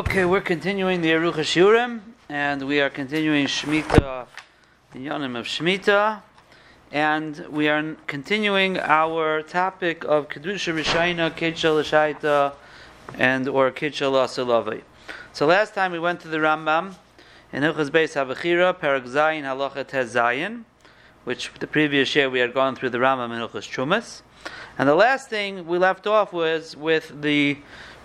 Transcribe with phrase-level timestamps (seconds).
[0.00, 2.00] Okay, we're continuing the Aruch Shurim,
[2.30, 4.26] and we are continuing Shemitah,
[4.94, 6.22] the Yonim of Shemitah,
[6.90, 12.54] and we are continuing our topic of Kedusha Rishayna, Kitchel Shaita,
[13.18, 14.80] and or Kitchel Asalavai.
[15.34, 16.94] So last time we went to the Rambam
[17.52, 20.64] in Hilchas Beis Habechira, Perak Zayin Halacha Tez Zayin,
[21.24, 24.22] which the previous year we had gone through the Rambam in Hilchas Chumas.
[24.78, 27.58] And the last thing we left off was with the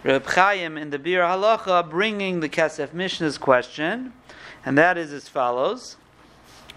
[0.05, 4.13] Reb Chaim in the Bir Halacha bringing the Kesef Mishnah's question,
[4.63, 5.97] and that is as follows.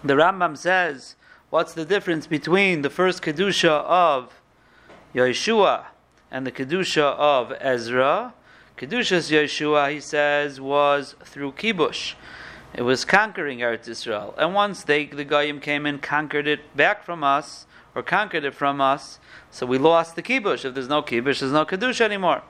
[0.03, 1.15] The Rambam says,
[1.51, 4.41] what's the difference between the first Kedusha of
[5.13, 5.85] Yehoshua
[6.31, 8.33] and the Kedusha of Ezra?
[8.75, 12.15] Kedusha's Yehoshua, he says, was through Kibush.
[12.73, 14.33] It was conquering Eretz Israel.
[14.39, 18.55] And once they, the Goyim came and conquered it back from us, or conquered it
[18.55, 19.19] from us,
[19.51, 20.65] so we lost the Kibush.
[20.65, 22.41] If there's no Kibush, there's no Kedusha anymore.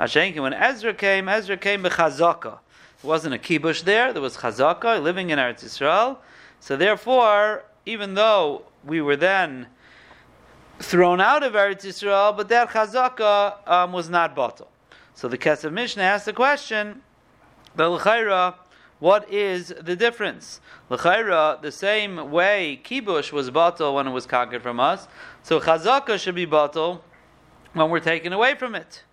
[0.00, 2.58] Mashenkin, when Ezra came, Ezra came b'chazaka.
[3.02, 6.16] There wasn't a kibush there, there was chazaka, living in Eretz Yisrael.
[6.58, 9.66] So therefore, even though we were then
[10.78, 14.68] thrown out of Eretz Yisrael, but that chazaka um, was not batal.
[15.12, 17.02] So the Kesef Mishnah asked the question,
[17.76, 18.54] the l'chayra,
[19.00, 20.62] what is the difference?
[20.88, 25.08] L'chayra, the same way kibush was batal when it was conquered from us,
[25.42, 27.02] so chazaka should be batal
[27.74, 29.04] when we're taken away from it.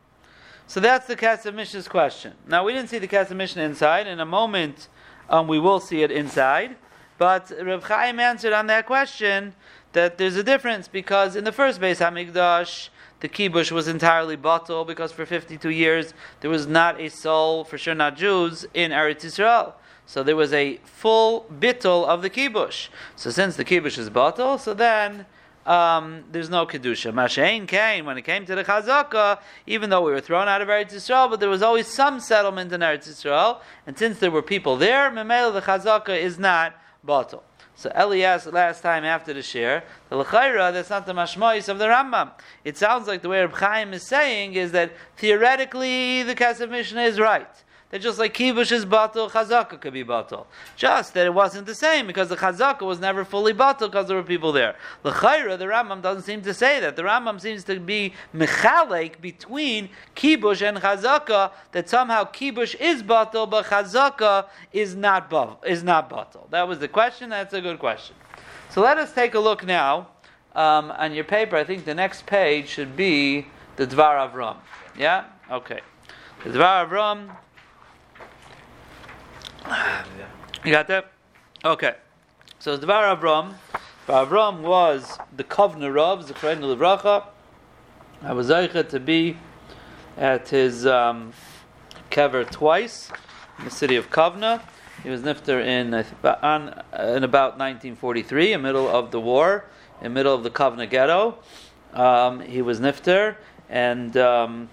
[0.69, 2.33] So that's the Kesef Mishnah's question.
[2.45, 4.05] Now we didn't see the Kesef Mishnah inside.
[4.05, 4.89] In a moment,
[5.29, 6.75] um, we will see it inside.
[7.17, 9.55] But Reb Chaim answered on that question
[9.93, 12.89] that there's a difference because in the first Beis Hamikdash,
[13.21, 17.77] the kibush was entirely bottle because for 52 years there was not a soul, for
[17.77, 19.73] sure not Jews, in Eretz Yisrael.
[20.05, 22.89] So there was a full bittul of the kibush.
[23.15, 25.25] So since the kibush is bottle, so then
[25.67, 27.13] um, there's no kedusha.
[27.13, 30.69] Mashain came when it came to the chazaka, even though we were thrown out of
[30.69, 34.41] Eretz Yisrael, but there was always some settlement in Eretz Yisrael, and since there were
[34.41, 36.73] people there, memela the chazaka is not
[37.05, 37.41] batal.
[37.75, 41.77] So Eli asked last time after the share, the lechaira, that's not the mashmois of
[41.77, 42.31] the Rambam.
[42.63, 47.03] It sounds like the way Reb Chaim is saying is that theoretically the Kesef Mishnah
[47.03, 47.47] is right
[47.89, 50.45] that just like kibush is batal, chazaka could be batal.
[50.75, 54.17] Just that it wasn't the same because the chazaka was never fully batal because there
[54.17, 54.75] were people there.
[55.03, 56.97] The chayra, the Rambam doesn't seem to say that.
[56.97, 63.49] The Rambam seems to be mechalek between kibush and chazaka that somehow kibush is batal,
[63.49, 65.31] but chazaka is not
[65.65, 66.49] is not batal.
[66.49, 67.29] That was the question.
[67.29, 68.15] That's a good question.
[68.69, 70.09] So let us take a look now
[70.55, 71.55] um, on your paper.
[71.55, 74.57] I think the next page should be the Dvar Avram.
[74.97, 75.25] Yeah.
[75.49, 75.79] Okay.
[76.43, 77.29] The Dvar Avram
[80.63, 81.11] you got that?
[81.63, 81.95] Okay.
[82.59, 83.53] So Dvar Avram,
[84.07, 87.25] Avram was the Kovner of Zechrein Levracha.
[88.21, 89.37] I was Zeichet to be
[90.17, 91.33] at his um,
[92.09, 93.11] kever twice
[93.59, 94.61] in the city of Kovna.
[95.03, 96.83] He was nifter in, on,
[97.15, 99.65] in about 1943, in the middle of the war,
[100.01, 101.37] in middle of the Kovna ghetto.
[101.93, 103.35] Um, he was nifter,
[103.69, 104.69] and um,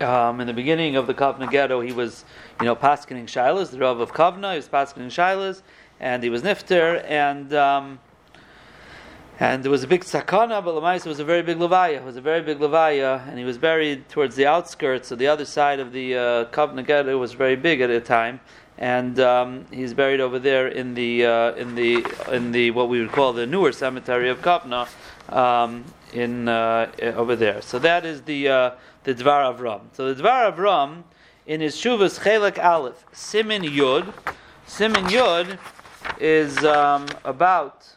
[0.00, 2.24] um, in the beginning of the Kovna ghetto, he was,
[2.60, 5.62] you know, paskening shilas, the Rav of Kovna, he was paskening shilas,
[6.00, 7.98] and he was nifter, and um,
[9.40, 11.96] and there was a big sakana, but Lamais was a very big levaya.
[11.96, 15.26] It was a very big levaya, and he was buried towards the outskirts, so the
[15.26, 18.40] other side of the uh, Kovna ghetto was very big at the time,
[18.78, 23.00] and um, he's buried over there in the uh, in the in the what we
[23.00, 24.88] would call the newer cemetery of Kovna.
[25.28, 27.62] Um, in uh, over there.
[27.62, 28.70] So that is the uh,
[29.04, 29.80] the Dvar Avram.
[29.92, 31.02] So the Dvar Avram
[31.46, 34.12] in his Shuvas Chelek Aleph Simin Yud.
[34.66, 35.58] Simin Yud
[36.20, 37.96] is um, about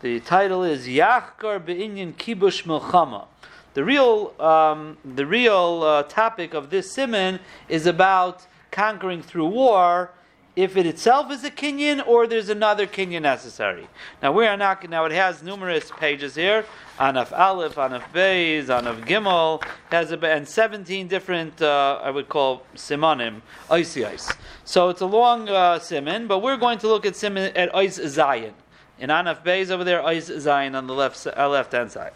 [0.00, 3.26] the title is Yachkar Be'inyan Kibush Milchama.
[3.74, 10.10] The real um, the real uh, topic of this simin is about conquering through war
[10.56, 13.88] if it itself is a kinyan or there's another kinyan necessary.
[14.22, 16.64] Now we are not now it has numerous pages here.
[16.98, 22.62] Anaf Aleph, Anaf Beis, Anaf Gimel, has a, and 17 different, uh, I would call
[22.76, 24.32] simonim, icy ice.
[24.64, 27.96] So it's a long uh, simon, but we're going to look at simon at ice
[27.96, 28.54] Zion.
[29.00, 32.12] In Anaf Beis over there, ice Zion on the left uh, left hand side.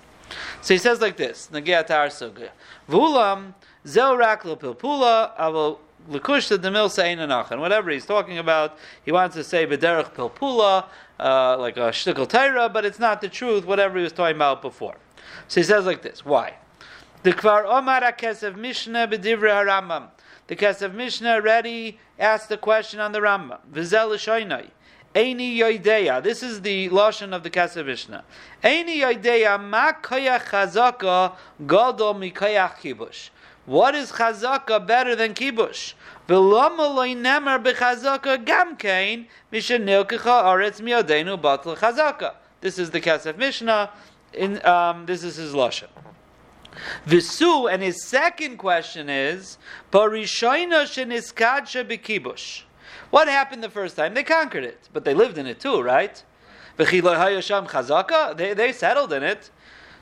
[0.60, 2.50] So he says like this: Nagia Tar Sugya.
[2.88, 9.12] Vulam Zel Raklo Pilpula Aval Lekush the Demil Sein and whatever he's talking about, he
[9.12, 10.86] wants to say Bederach Pilpula,
[11.20, 14.62] uh, like a shtickle Taira, but it's not the truth, whatever he was talking about
[14.62, 14.96] before.
[15.48, 16.24] So he says like this.
[16.24, 16.54] Why?
[17.24, 20.08] The Kvar Omar Kesef Mishnah B'divrei HaRambam.
[20.46, 23.58] The Kesef Mishnah already asked the question on the Rambam.
[23.70, 24.70] V'zel Shoinai.
[25.14, 26.22] Eini Yoideya.
[26.22, 28.24] This is the lashon of the Kesef Mishnah.
[28.62, 31.34] Eini Yoideya ma koyach chazaka
[31.66, 33.30] gadol mi koyach kibush.
[33.68, 35.92] What is chazaka better than kibush?
[36.26, 36.38] This
[42.78, 43.90] is the Kesef Mishnah.
[44.32, 45.88] In um, this is his lashon.
[47.04, 49.58] Visu, and his second question is.
[53.10, 54.14] What happened the first time?
[54.14, 56.24] They conquered it, but they lived in it too, right?
[56.78, 57.00] They,
[58.54, 59.50] they settled in it.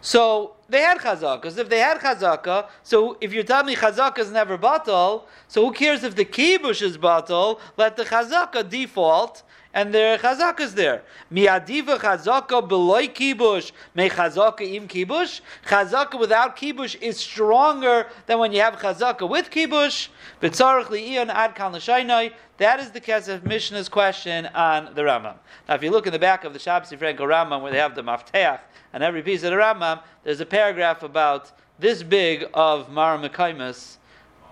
[0.00, 1.58] So they had chazaka.
[1.58, 5.72] If they had chazaka, so if you're telling me chazaka is never batal, so who
[5.72, 7.60] cares if the kibush is batal?
[7.76, 9.42] Let the chazaka default,
[9.76, 11.02] and the chazaka is there.
[11.30, 15.40] Miadiva chazaka beloy kibush, may chazaka im kibush.
[15.66, 20.08] Chazaka without kibush is stronger than when you have chazaka with kibush.
[20.40, 21.72] V'tzarich li'ion ad kan
[22.58, 25.34] That is the Kesef Mishnah's question on the Rambam.
[25.68, 27.94] Now, if you look in the back of the Shabse Frankel Rambam, where they have
[27.94, 28.60] the mafteach,
[28.96, 33.98] and every piece of the Rambam, there's a paragraph about this big of Mar Mekaimus,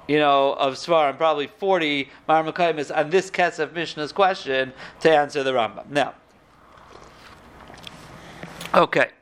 [0.07, 5.43] you know, of Svarim, probably 40 Mar Mekaimus on this Kesef Mishnah's question to answer
[5.43, 5.89] the Rambam.
[5.89, 6.13] Now,
[8.75, 9.13] okay.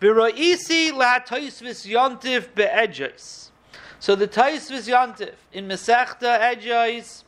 [0.00, 3.50] V'ro'isi la toisvis yontif be'edjos.
[3.98, 7.24] So the toisvis yontif in Mesechta Edjos,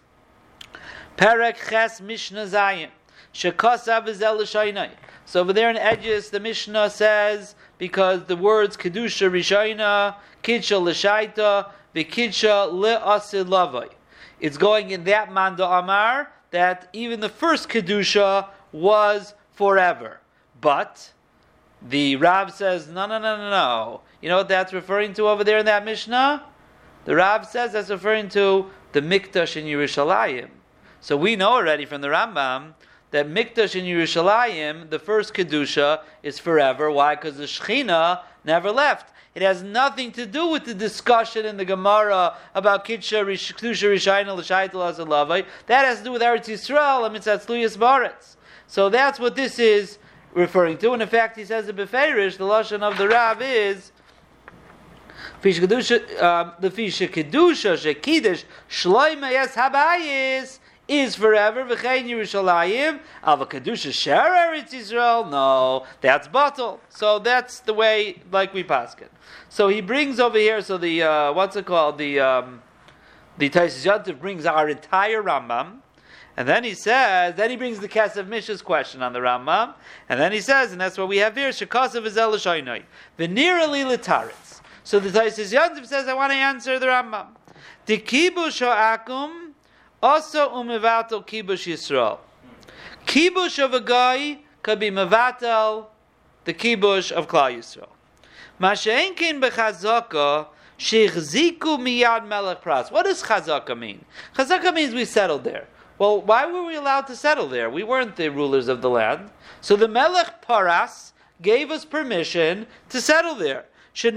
[1.18, 2.88] Perek Ches Mishnah Zayin,
[3.34, 4.92] Shekosav L'shaynai.
[5.26, 11.70] So over there in Edges, the Mishnah says because the words kedusha rishayna, kidsha l'shaita,
[11.94, 13.90] v'kidsha le'asid lavai.
[14.40, 20.20] It's going in that manda amar that even the first kedusha was forever,
[20.60, 21.12] but
[21.80, 24.00] the Rav says no, no, no, no, no.
[24.20, 26.44] You know what that's referring to over there in that Mishnah?
[27.04, 30.48] The Rav says that's referring to the Mikdash in Yerushalayim.
[31.00, 32.74] So we know already from the Rambam
[33.14, 36.90] that Mikdash in Yerushalayim, the first Kedusha, is forever.
[36.90, 37.14] Why?
[37.14, 39.14] Because the Shechina never left.
[39.36, 44.72] It has nothing to do with the discussion in the Gemara about Kedusha Rishayna L'Shaitel
[44.72, 45.46] Azalavai.
[45.66, 47.38] That has to do with Eretz Yisrael and Mitzvah
[47.78, 48.34] Baretz.
[48.66, 49.98] So that's what this is
[50.32, 50.92] referring to.
[50.92, 53.92] And in fact, he says in Beferish, the Lashon of the Rav is
[55.44, 60.58] um, the Fisha Kedusha Shekidish Shloime Yes Habayis
[60.88, 61.64] is forever.
[61.64, 65.24] V'chein Yerushalayim al kedusha share Eretz Israel.
[65.24, 66.80] No, that's bottle.
[66.88, 69.10] So that's the way, like we pass it.
[69.48, 70.60] So he brings over here.
[70.60, 71.98] So the uh, what's it called?
[71.98, 72.62] The um,
[73.38, 75.78] the Taisus Yantiv brings our entire Rambam.
[76.36, 79.74] And then he says, then he brings the Kesef Mish's question on the Rambam,
[80.08, 82.82] and then he says, and that's what we have here, Shekasav is Elishainoi.
[83.16, 84.60] Venerali litaritz.
[84.82, 87.26] So the Taisus Yantiv says, I want to answer the Rambam.
[87.86, 89.43] The kibush akum
[90.04, 92.18] also umevatel kibush Yisrael.
[93.06, 95.86] Kibush of a guy could be mevatel
[96.44, 97.88] the kibush of Klal Yisrael.
[98.60, 100.48] Masha'enkin bechazaka
[100.78, 102.92] shechziku miyad melech pras.
[102.92, 104.04] What does chazaka mean?
[104.36, 105.68] Chazaka means we settled there.
[105.96, 107.70] Well, why were we allowed to settle there?
[107.70, 109.30] We weren't the rulers of the land.
[109.62, 113.64] So the melech paras gave us permission to settle there.
[113.92, 114.10] He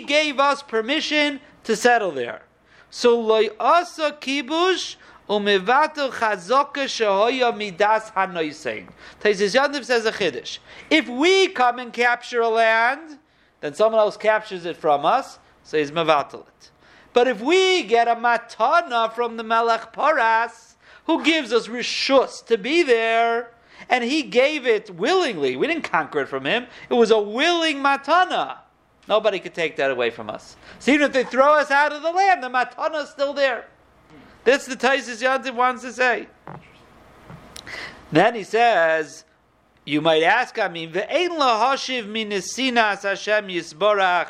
[0.00, 2.42] gave us permission to settle there.
[2.90, 4.96] So loy asa kibush
[5.28, 8.88] umevato chazaka shehoya midas hanoisein.
[9.20, 10.58] Taisis Yandiv says a chiddush.
[10.90, 13.18] If we come and capture a land,
[13.60, 16.70] then someone else captures it from us, so he's mevatel it.
[17.12, 22.58] But if we get a matana from the Melech Paras, who gives us rishus to
[22.58, 23.50] be there,
[23.88, 27.78] and he gave it willingly, we didn't conquer it from him, it was a willing
[27.78, 28.58] matana.
[29.10, 30.56] Nobody could take that away from us.
[30.78, 33.66] So even if they throw us out of the land, the matana is still there.
[34.44, 36.28] That's the Taisus Yantiv wants to say.
[38.12, 39.24] Then he says,
[39.84, 44.28] you might ask, I mean, ve'ein lahashiv minisinas Hashem yisborach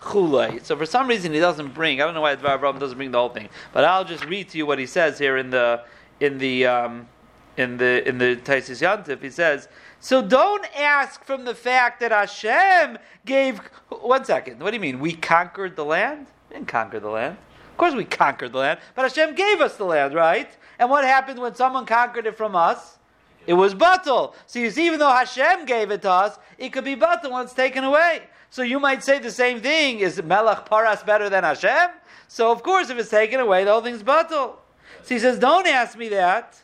[0.00, 0.64] chulay.
[0.64, 2.00] So for some reason he doesn't bring.
[2.00, 4.48] I don't know why Dvar Abraham doesn't bring the whole thing, but I'll just read
[4.50, 5.84] to you what he says here in the
[6.20, 7.08] in the um,
[7.56, 9.22] in the in the Taisus Yantiv.
[9.22, 9.68] He says
[10.00, 13.58] so don't ask from the fact that Hashem gave.
[13.88, 14.60] One second.
[14.60, 15.00] What do you mean?
[15.00, 16.26] We conquered the land?
[16.50, 17.38] We didn't conquer the land.
[17.70, 20.48] Of course we conquered the land, but Hashem gave us the land, right?
[20.78, 22.98] And what happened when someone conquered it from us?
[23.46, 24.34] It was batal.
[24.46, 27.44] So you see, even though Hashem gave it to us, it could be batal when
[27.44, 28.22] it's taken away.
[28.50, 31.90] So you might say the same thing: Is Melech Paras better than Hashem?
[32.28, 34.56] So of course, if it's taken away, the whole thing's batal.
[35.02, 36.60] So he says, don't ask me that,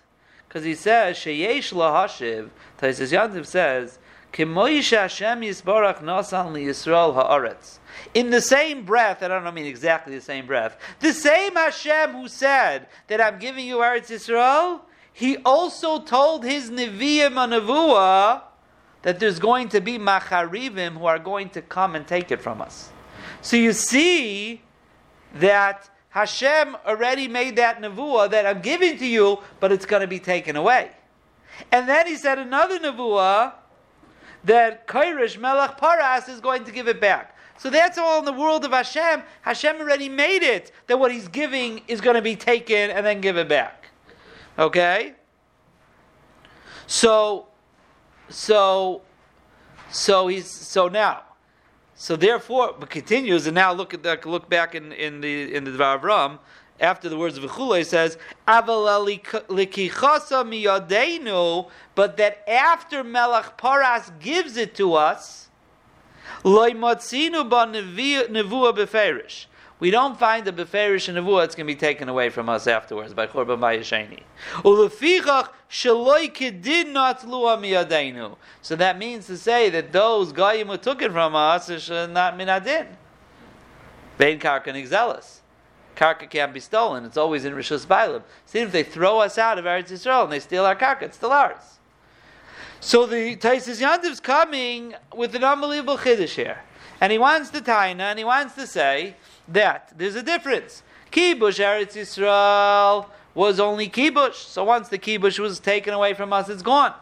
[0.50, 4.00] because he says sheyesh lahashiv Taisus Yantiv says,
[4.32, 7.78] Hashem Yisbarach Nasan Yisrael Haaretz.
[8.14, 12.26] In the same breath, I don't mean exactly the same breath, the same Hashem who
[12.26, 14.80] said that I'm giving you Eretz Yisrael,
[15.12, 18.42] he also told his Nevi'im Nevuah
[19.02, 22.60] that there's going to be Macharivim who are going to come and take it from
[22.60, 22.90] us.
[23.40, 24.62] So you see
[25.34, 30.08] that Hashem already made that nevuah that I'm giving to you, but it's going to
[30.08, 30.90] be taken away.
[31.70, 33.52] And then he said another nevuah
[34.44, 37.36] that Kairish Melech Paras is going to give it back.
[37.58, 39.22] So that's all in the world of Hashem.
[39.42, 43.20] Hashem already made it that what he's giving is going to be taken and then
[43.20, 43.90] give it back.
[44.58, 45.14] Okay?
[46.86, 47.48] So,
[48.30, 49.02] so,
[49.90, 51.22] so he's so now,
[52.02, 54.24] so therefore, it continues and now look at.
[54.24, 56.38] Look back in, in the in the Dvar Avram
[56.80, 58.16] after the words of V'chule says,
[61.94, 65.50] but that after Melech Paras gives it to us,
[66.42, 66.72] we
[69.90, 73.12] don't find the beferish and nevuah that's going to be taken away from us afterwards
[73.12, 73.60] by Korban
[75.70, 78.36] Bayasheni.
[78.62, 82.36] So that means to say that those goyim who took it from us is not
[82.36, 82.86] minadin.
[84.18, 85.40] Bein karka nigzelis
[86.00, 87.04] karka can't be stolen.
[87.04, 88.22] It's always in Rishus Bailam.
[88.46, 91.18] See, if they throw us out of Eretz Yisrael and they steal our karka, it's
[91.18, 91.78] still ours.
[92.80, 96.60] So the Taisis Yantiv's coming with an unbelievable chiddush here.
[97.02, 99.16] And he wants to taina, and he wants to say
[99.48, 100.82] that there's a difference.
[101.12, 104.34] Kibush Eretz Yisrael was only kibush.
[104.34, 106.94] So once the kibush was taken away from us, it's gone.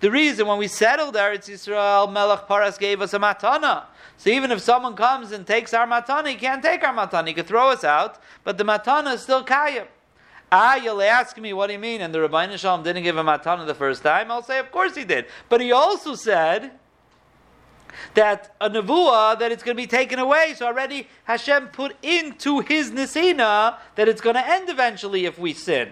[0.00, 3.84] The reason when we settled Eretz Yisrael, Melech Paras gave us a matana.
[4.18, 7.28] So even if someone comes and takes our matana, he can't take our matana.
[7.28, 9.86] He could throw us out, but the matana is still kayim.
[10.52, 12.00] Ah, you'll ask me, what do you mean?
[12.02, 14.30] And the Ribono Shel Olam didn't give a matana the first time.
[14.30, 15.26] I'll say, of course he did.
[15.48, 16.72] But he also said
[18.14, 20.54] that a nevuah that it's going to be taken away.
[20.56, 25.52] So already Hashem put into his nesina that it's going to end eventually if we
[25.52, 25.90] sin.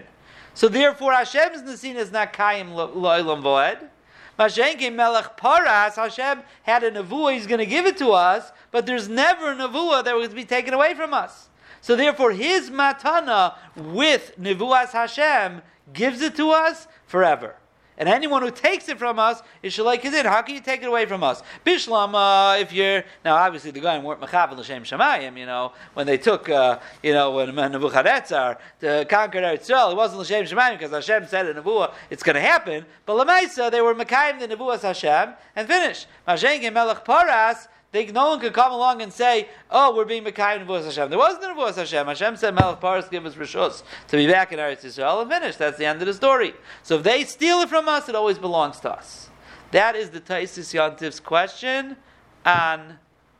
[0.53, 3.89] So therefore Hashem's nesina is not kayim lo'ilam voed.
[4.37, 8.85] Mashenke Melech Paras, Hashem had a nevuah, He's going to give it to us, but
[8.85, 11.49] there's never a nevuah that was to be taken away from us.
[11.79, 15.61] So therefore, His matana with nevuas Hashem
[15.93, 17.55] gives it to us forever.
[17.97, 20.25] And anyone who takes it from us is kizin.
[20.25, 21.41] How can you take it away from us?
[21.65, 25.37] Bishlam, uh, if you're now obviously the guy weren't mechavel l'shem shemayim.
[25.37, 30.21] You know when they took, uh, you know when Nebuchadnezzar to conquer Israel, it wasn't
[30.21, 32.85] l'shem shemayim because Hashem said in Nebuah it's going to happen.
[33.05, 36.05] But lemaisa they were mekayim the Nebuahs Hashem and finish.
[36.27, 40.65] Mashengi melech paras they, no one could come along and say, "Oh, we're being Mekayim
[40.65, 42.05] Nevuas Hashem." There wasn't a Nevuas Hashem.
[42.05, 45.55] Hashem said, "Melech Paras give us rishus to be back in Eretz Yisrael and finish."
[45.55, 46.53] That's the end of the story.
[46.83, 49.29] So if they steal it from us, it always belongs to us.
[49.71, 51.97] That is the Taisis Yantiv's question
[52.45, 52.99] on,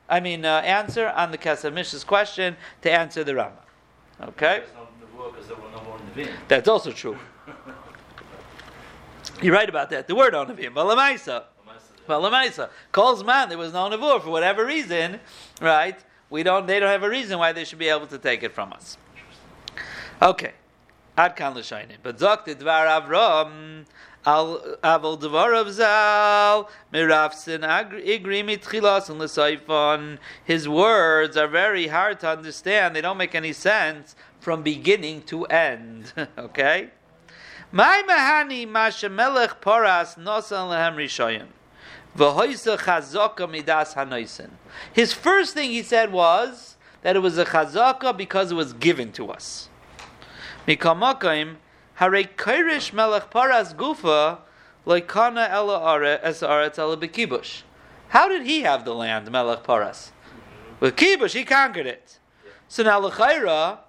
[0.10, 3.62] I mean, uh, answer on the Kesef Mishnah's question to answer the Rama.
[4.22, 4.64] Okay.
[6.48, 7.18] That's also true.
[9.42, 10.08] You're right about that.
[10.08, 11.44] The word on Nevi'im, but Lamaisa.
[12.08, 13.50] Well, Lamaisa calls man.
[13.50, 15.20] There was no nevuah for whatever reason,
[15.62, 15.98] right?
[16.30, 16.68] We don't.
[16.68, 18.98] They don't have a reason why they should be able to take it from us.
[20.22, 20.54] Okay,
[21.18, 21.98] ad kan l'shaynim.
[22.04, 23.86] But zok the dvar Avram
[24.26, 30.18] al aval dvar of zal mirafsin igri mitchilas and l'saifon.
[30.44, 32.96] His words are very hard to understand.
[32.96, 36.14] They don't make any sense from beginning to end.
[36.38, 36.90] okay.
[37.72, 41.48] My mahani mashamelech poras nosan lehem rishoyim.
[42.18, 42.64] His
[45.14, 49.32] first thing he said was that it was a chazaka because it was given to
[49.32, 49.70] us.
[50.66, 51.58] Mikamakim,
[51.96, 54.40] hare kairish melech paras gufa
[54.88, 57.64] loikana ela es aretz ela bekibush.
[58.10, 60.14] How did he have the land, melech paras?
[60.80, 62.20] With kibush, he conquered it.
[62.70, 63.80] So now lechaira,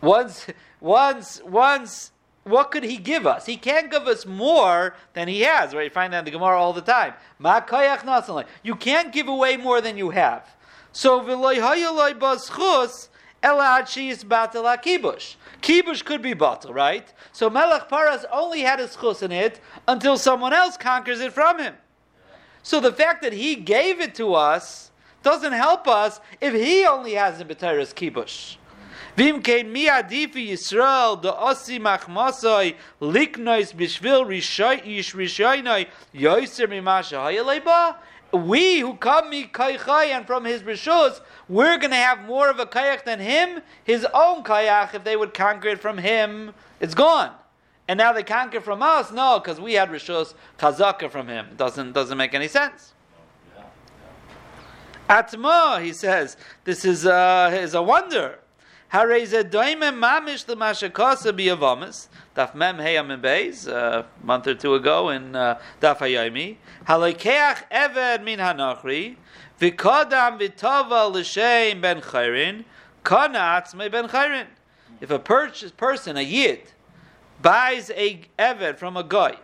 [0.00, 0.48] once,
[0.80, 2.10] once, once
[2.46, 3.44] what could he give us?
[3.46, 5.74] He can't give us more than he has.
[5.74, 5.84] Right?
[5.84, 7.14] You find that in the Gemara all the time.
[8.62, 10.54] You can't give away more than you have.
[10.92, 11.20] So
[15.60, 17.12] Kibush could be bottle, right?
[17.32, 21.58] So Melech Paras only had his chus in it until someone else conquers it from
[21.58, 21.74] him.
[22.62, 27.14] So the fact that he gave it to us doesn't help us if he only
[27.14, 28.56] has the B'teres Kibush.
[29.16, 31.80] Vim kein mi adifi Yisrael the osi
[33.00, 37.96] liknois bishvil rishoy ish rishoynoi yoiser mimasha hayaleba.
[38.32, 42.58] We who come mi kaychay and from his rishus, we're going to have more of
[42.58, 43.62] a kayak than him.
[43.84, 47.30] His own kayak, if they would conquer it from him, it's gone.
[47.88, 49.12] And now they conquer from us?
[49.12, 51.54] No, because we had rishus chazaka from him.
[51.56, 52.92] Doesn't doesn't make any sense.
[55.08, 58.40] Atma, he says, this is, uh, is a wonder.
[58.92, 62.08] Hareze doime mamish l'mashakasa biyavamis.
[62.34, 66.56] Daf mem heyam in beis a month or two ago in uh, Daf Hayomi.
[66.86, 69.16] Halekeach eved min hanachri
[69.60, 72.64] V'kodam v'tova l'shem ben chayrin,
[73.04, 74.46] kanatz me ben chayrin.
[75.00, 76.60] If a person, a yid,
[77.42, 79.36] buys a eved from a guy,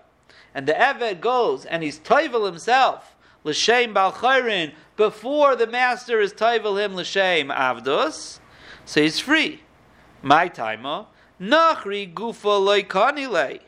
[0.55, 6.35] and the eved goes and he's toivel himself, l'shem bal chayrin, before the master is
[6.35, 8.39] toivel him l'shem avdos,
[8.85, 9.63] so he's free.
[10.23, 11.07] My timer,
[11.41, 13.61] nachri gufa loy kanile.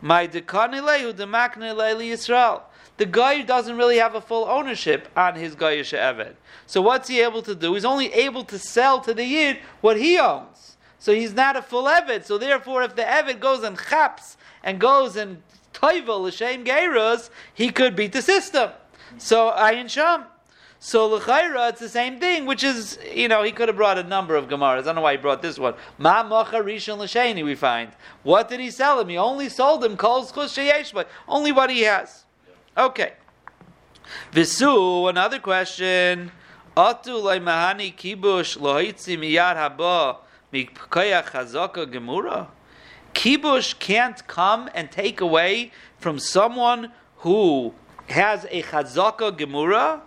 [0.00, 2.62] My dekanile hu demaknile li Yisrael
[2.96, 6.34] the guy doesn't really have a full ownership on his Goyish Eved.
[6.66, 7.74] So what's he able to do?
[7.74, 10.76] He's only able to sell to the Yid what he owns.
[10.98, 12.24] So he's not a full Eved.
[12.24, 17.70] So therefore, if the Eved goes and chaps and goes and toivel l'shem geirus, he
[17.70, 18.70] could beat the system.
[19.18, 20.24] So ayin sham.
[20.86, 24.02] So l'chayra, it's the same thing, which is you know he could have brought a
[24.02, 24.80] number of gemaras.
[24.80, 25.72] I don't know why he brought this one.
[25.96, 27.42] Ma mocha rishon l'sheni.
[27.42, 27.90] We find
[28.22, 29.08] what did he sell him?
[29.08, 32.24] He only sold him kol but only what he has.
[32.76, 33.14] Okay.
[34.32, 36.30] Visu, another question.
[36.76, 40.18] Atu mahani kibush lohitzi miyad haba
[40.52, 42.48] mikaya chazaka gemura.
[43.14, 47.72] Kibush can't come and take away from someone who
[48.10, 50.02] has a chazaka gemura.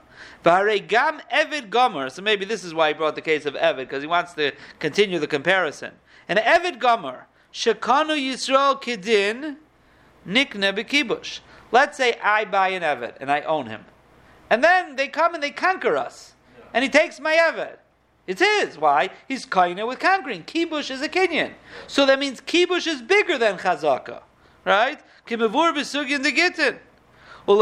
[0.88, 2.10] Gam Evid Gomer.
[2.10, 4.54] So maybe this is why he brought the case of Evid, because he wants to
[4.80, 5.92] continue the comparison.
[6.30, 9.58] And Evid Gomer, Shekanu Yisrael Kidin,
[10.28, 11.40] Nikne Bekibush.
[11.72, 13.86] Let's say I buy an Eved and I own him.
[14.50, 16.34] And then they come and they conquer us.
[16.74, 17.78] And he takes my Eved.
[18.26, 18.78] It's his.
[18.78, 19.10] Why?
[19.28, 20.44] He's kaina with conquering.
[20.44, 21.54] Kibush is a Kenyan.
[21.88, 24.22] So that means Kibush is bigger than Chazaka.
[24.66, 25.00] Right?
[25.26, 26.78] Kimavur besugin de gittin.
[27.48, 27.62] Some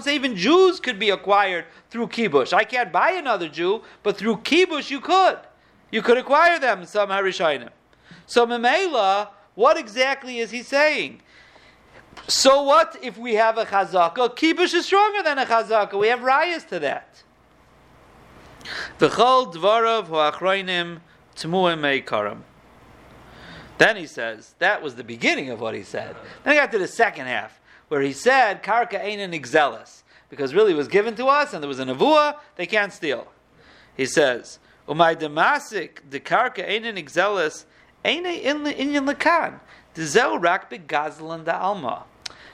[0.00, 2.52] say even Jews could be acquired through kibush.
[2.52, 5.38] I can't buy another Jew, but through kibush you could.
[5.92, 7.68] You could acquire them, some harishainim.
[8.26, 11.20] So Memela, what exactly is he saying?
[12.26, 14.34] So what if we have a chazaka?
[14.36, 15.96] Kibush is stronger than a chazaka.
[15.96, 17.22] We have rayas to that.
[18.98, 20.98] V'chol dvarav ho'achroinim
[21.36, 22.42] tmuim meikaram.
[23.78, 26.16] Then he says, that was the beginning of what he said.
[26.42, 30.54] Then he got to the second half, where he said, Karka ain't an exelis, because
[30.54, 33.28] really it was given to us, and there was a nevuah, they can't steal.
[33.96, 37.64] He says, Umay demasik, the karka ain't an exelis,
[38.04, 39.60] Eine inyan lekan.
[39.94, 42.04] Dezel rak begazlan da alma.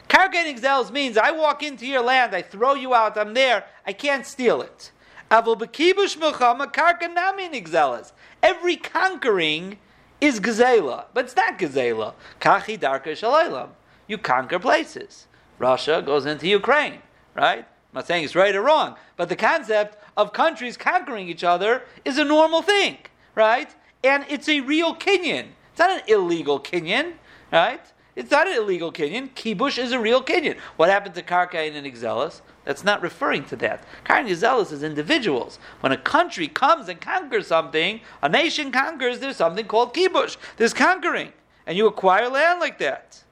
[0.08, 3.92] Kargating zels means I walk into your land, I throw you out, I'm there, I
[3.92, 4.90] can't steal it.
[5.30, 8.12] Avol bekibush nigzelas.
[8.42, 9.78] Every conquering
[10.24, 12.14] is gazela, but it's not gazela.
[12.40, 13.70] Kachi darka shalaylam.
[14.06, 15.26] You conquer places.
[15.58, 17.00] Russia goes into Ukraine,
[17.34, 17.60] right?
[17.60, 21.82] I'm not saying it's right or wrong, but the concept of countries conquering each other
[22.04, 22.98] is a normal thing,
[23.34, 23.74] right?
[24.04, 25.46] and it's a real Kenyan.
[25.70, 27.14] It's not an illegal Kenyan,
[27.50, 27.80] right?
[28.14, 29.30] It's not an illegal Kenyan.
[29.30, 30.58] Kibush is a real Kenyan.
[30.76, 32.42] What happened to Karkain and Exelis?
[32.64, 33.85] That's not referring to that.
[34.05, 35.59] Karkain and Exelis is individuals.
[35.81, 40.37] When a country comes and conquers something, a nation conquers, there's something called Kibush.
[40.57, 41.33] There's conquering.
[41.66, 43.22] And you acquire land like that.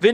[0.00, 0.12] We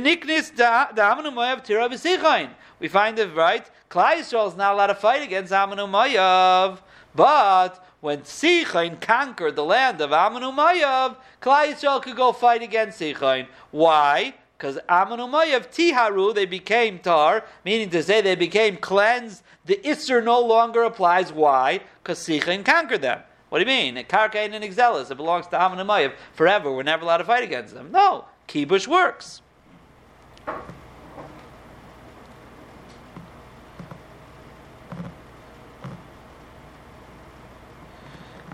[2.89, 3.71] find it right.
[3.91, 6.79] Klai Yisrael is not allowed to fight against Mayav,
[7.15, 13.01] but when Sichain conquered the land of Ammon Umayyav, Klai Yisrael could go fight against
[13.01, 13.47] Sichain.
[13.71, 14.35] Why?
[14.57, 19.43] Because Ammon Umayyav Tiharu, they became tar, meaning to say they became cleansed.
[19.65, 21.33] The Isser no longer applies.
[21.33, 21.81] Why?
[22.03, 23.21] Because Sichain conquered them.
[23.49, 23.97] What do you mean?
[24.07, 26.73] Karkain and Exelis, it belongs to Ammon Umayyav forever.
[26.73, 27.91] We're never allowed to fight against them.
[27.93, 29.43] No, Kibush works.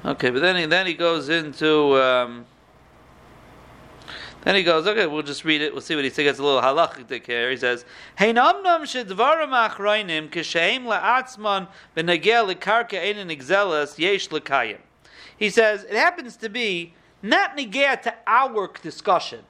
[0.04, 2.00] Okay, but then he, then he goes into.
[2.00, 2.46] Um,
[4.42, 5.72] then he goes, okay, we'll just read it.
[5.72, 6.24] We'll see what he says.
[6.24, 7.50] Gets a little halachic here.
[7.50, 7.84] He says,
[8.16, 14.78] "Hey namnam shedvarim achroinim kisheim la'atzman v'nagel lekarka einin exelas yesh lekayim."
[15.36, 19.40] He says it happens to be not negea to our discussion,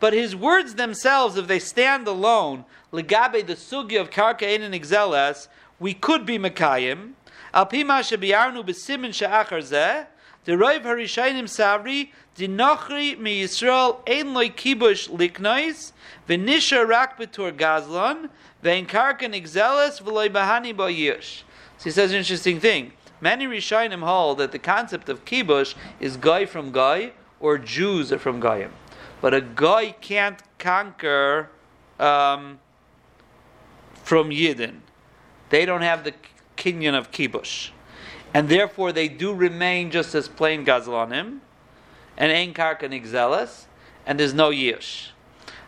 [0.00, 5.48] but his words themselves, if they stand alone, legabe the sugi of karka einin exelas,
[5.78, 7.12] we could be mekayim.
[7.54, 10.06] Al pima shebiarnu besimin she'achar zeh,
[10.48, 15.92] the Rav Harishainim Savri, Dinachri mi Yisrael ein loy kibush liknois,
[16.26, 18.30] v'nisha rak betur gazlon,
[18.64, 21.42] v'ein karkan exelis v'loy bahani bo yish.
[21.76, 22.92] So he says an interesting thing.
[23.20, 28.18] Many Rishainim hold that the concept of kibush is guy from guy, or Jews are
[28.18, 28.72] from Goyim.
[29.20, 31.50] But a guy can't conquer
[32.00, 32.58] um,
[34.02, 34.78] from Yidden.
[35.50, 36.14] They don't have the
[36.56, 37.68] kinyan of kibush.
[38.34, 41.40] And therefore they do remain just as plain gazlanim,
[42.16, 43.64] and ein karka nigzelas,
[44.06, 45.08] and there's no yish.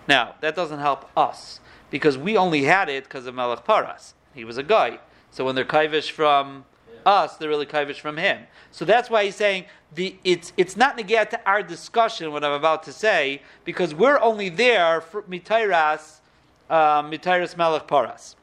[0.09, 4.15] Now, that doesn't help us, because we only had it because of Melech Paras.
[4.35, 4.99] He was a guy.
[5.31, 6.65] So when they're kaivish from
[7.07, 8.47] us, they're really kaivish from him.
[8.71, 12.53] So that's why he's saying the it's it's not negat to our discussion what I'm
[12.53, 16.21] about to say because we're only there for mitayras
[16.69, 18.37] um, mitayras melech paras.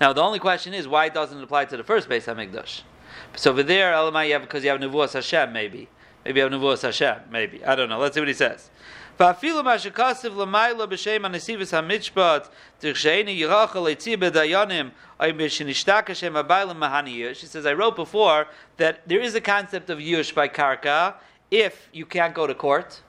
[0.00, 2.82] Now the only question is why it doesn't it apply to the first Beis Hamikdash?
[3.35, 5.87] So over there, Elamai, you have because you have nevuas Hashem, maybe.
[6.25, 7.63] Maybe you have nevuas Hashem, maybe.
[7.65, 7.99] I don't know.
[7.99, 8.69] Let's see what he sasays.
[9.19, 12.47] ואפילו מה שכסף למעלה בשם הנסיבס המשפט,
[12.81, 17.41] דרשייני ירחל ליצי בדיינים, או שנשתק השם הביילים מהניוש.
[17.41, 18.47] She says, I wrote before
[18.77, 21.13] that there is a concept of yush by karka
[21.51, 23.01] if you can't go to court,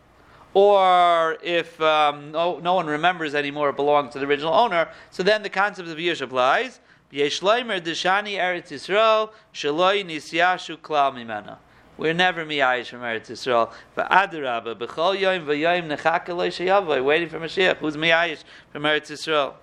[0.53, 5.23] or if um, no, no one remembers anymore it belongs to the original owner, so
[5.23, 6.81] then the concept of yush applies.
[7.10, 11.58] Yesh leimer deshani eretz Yisrael, shaloi nisyashu klal mimena.
[11.98, 13.72] We're never miyayish from Eretz Yisrael.
[13.98, 17.78] V'adarabba, b'chol yoyim v'yoyim nechaka lo sheyavoy, waiting for Mashiach.
[17.78, 19.54] Who's miyayish from Eretz Yisrael?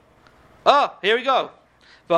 [0.66, 1.50] Oh, here we go.
[2.06, 2.14] So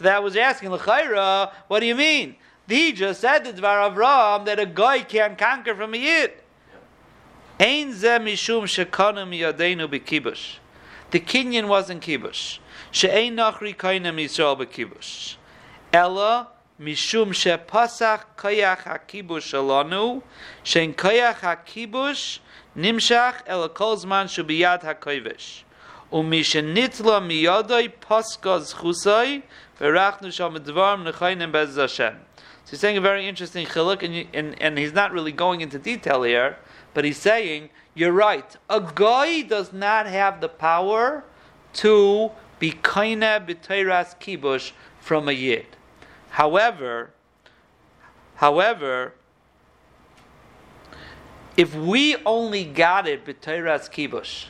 [0.00, 2.36] that was asking L'chaira, what do you mean?
[2.66, 6.32] He just said the Dvar Avram that a guy can't conquer from a yid.
[7.59, 10.57] Ein ze mishum shekanu miyadenu b'kibush.
[11.11, 12.59] The Kenyan wasn't kibush.
[12.91, 15.35] She'ein nachri kainem Yisrael b'kibush.
[15.91, 20.21] Ella mishum shepasach kayach hakibush alanu,
[20.63, 22.39] shein kayach hakibush
[22.75, 25.63] nimshach ela kol zman shubiyad hakoivish.
[26.11, 29.41] ומשניטלה מיודוי פסקה זכוסוי
[29.81, 32.13] ורחנו שם דברם נחיינים בעז Hashem.
[32.65, 35.79] So he's saying a very interesting chiluk, and, and, and he's not really going into
[35.79, 36.57] detail here,
[36.94, 41.24] but he's saying, you're right, a guy does not have the power
[41.74, 45.66] to be kaina b'teiras kibush from a yid.
[46.30, 47.10] However,
[48.36, 49.14] however,
[51.56, 54.46] if we only got it b'teiras kibush,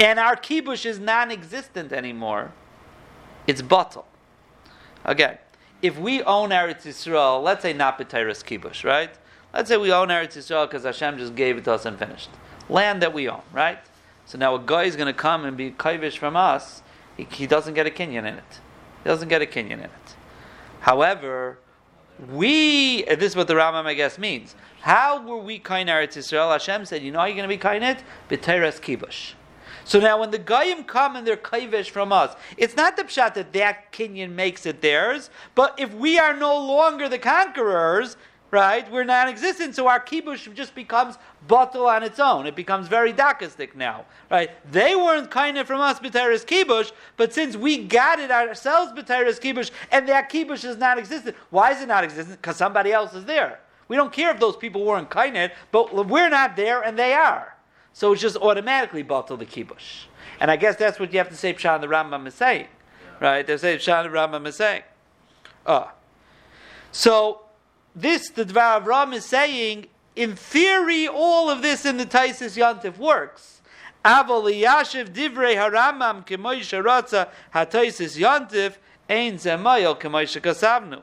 [0.00, 2.52] and our kibush is non-existent anymore,
[3.46, 4.06] it's bottle.
[5.04, 5.38] Again,
[5.82, 9.14] if we own Eretz Yisrael, let's say not b'teiras kibush, right?
[9.54, 12.28] Let's say we own Eretz Yisrael because Hashem just gave it to us and finished.
[12.68, 13.78] Land that we own, right?
[14.26, 16.82] So now a guy is going to come and be kaivish from us.
[17.16, 18.60] He, he doesn't get a kinyan in it.
[19.04, 20.16] He doesn't get a kinyan in it.
[20.80, 21.58] However,
[22.32, 24.56] we, this is what the Rambam, I guess, means.
[24.80, 26.50] How were we kain Eretz Yisrael?
[26.50, 28.02] Hashem said, you know how you're going to be kain it?
[28.28, 29.34] B'teres kibush.
[29.84, 33.34] So now when the Goyim come and they're kaivish from us, it's not the pshat
[33.34, 38.16] that that kinyan makes it theirs, but if we are no longer the conquerors,
[38.54, 38.88] right?
[38.90, 42.46] We're non-existent, so our kibush just becomes bottle on its own.
[42.46, 44.50] It becomes very dakistic now, right?
[44.70, 49.40] They weren't kind of from us b'teres kibush, but since we got it ourselves b'teres
[49.40, 51.34] kibush, and that kibush is non-existent.
[51.50, 52.40] why is it not existent?
[52.40, 53.58] Because somebody else is there.
[53.88, 57.56] We don't care if those people weren't kainet, but we're not there and they are.
[57.92, 60.04] So it's just automatically bottle the kibush.
[60.38, 62.68] And I guess that's what you have to say Pshan the Rambam is saying.
[63.20, 63.44] Right?
[63.46, 64.82] They say Pshan the Rambam is saying.
[65.66, 65.92] Ah.
[66.92, 67.43] So
[67.94, 72.98] this, the Dvar Avram is saying, in theory, all of this in the Taisis Yantif
[72.98, 73.54] works.
[74.04, 78.76] Aval yashiv divrei haramam kemoy sharatza hataisis yantiv
[79.08, 81.00] ein zemayel kemoy shekasavnu.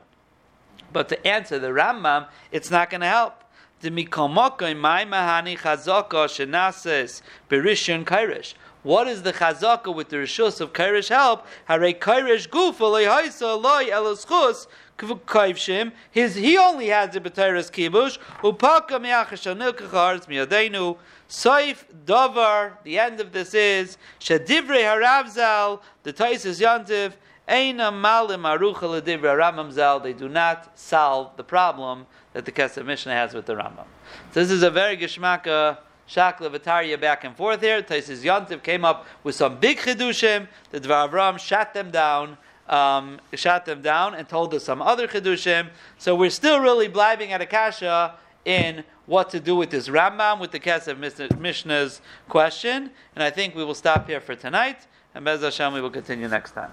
[0.92, 3.42] But to answer the Rambam, it's not going to help.
[3.80, 8.54] The mikomokoy my mahani chazaka shenases berishon kairish.
[8.82, 11.46] What is the chazaka with the rishus of kairish help?
[11.66, 14.66] Hare kairish gufa lehaisa loy eloschus
[14.98, 15.92] kaivshim.
[16.10, 18.18] His he only has the b'teres kibush.
[18.42, 20.96] Upaka miachashanil kacharz miyadenu.
[21.28, 22.72] Saif davar.
[22.82, 25.80] The end of this is shadivrei haravzal.
[26.02, 27.12] The taisis yantiv.
[27.48, 30.00] Eina malim arucha ledivra Rambam Zal.
[30.00, 33.84] They do not solve the problem that the Kesef Mishnah has with the Rambam.
[34.32, 37.82] So this is a very geshmaka shakla v'tarya back and forth here.
[37.82, 40.48] Taisis Yantiv came up with some big chidushim.
[40.70, 42.38] The Dvar Avram shot them down.
[42.68, 45.68] Um, shot them down and told us some other chidushim.
[45.98, 50.52] So we're still really blibing at Akasha in what to do with this Rambam, with
[50.52, 52.90] the Kesef Mishnah's question.
[53.14, 54.86] And I think we will stop here for tonight.
[55.14, 56.72] And Bez Hashem, we will continue next time.